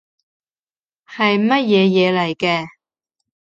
[1.05, 2.65] 係乜嘢嘢嚟嘅